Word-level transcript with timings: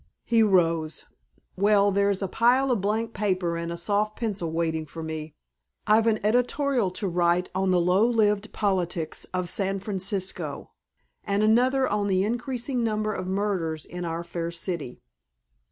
He 0.25 0.41
rose. 0.41 1.05
"Well, 1.55 1.91
there's 1.91 2.23
a 2.23 2.27
pile 2.27 2.71
of 2.71 2.81
blank 2.81 3.13
paper 3.13 3.55
and 3.55 3.71
a 3.71 3.77
soft 3.77 4.15
pencil 4.17 4.51
waiting 4.51 4.87
for 4.87 5.03
me. 5.03 5.35
I've 5.85 6.07
an 6.07 6.19
editorial 6.25 6.89
to 6.89 7.07
write 7.07 7.51
on 7.53 7.69
the 7.69 7.79
low 7.79 8.07
lived 8.07 8.51
politics 8.51 9.25
of 9.25 9.47
San 9.47 9.77
Francisco, 9.77 10.71
and 11.23 11.43
another 11.43 11.87
on 11.87 12.07
the 12.07 12.23
increasing 12.23 12.83
number 12.83 13.13
of 13.13 13.27
murders 13.27 13.85
in 13.85 14.03
our 14.03 14.23
fair 14.23 14.49
city. 14.49 15.03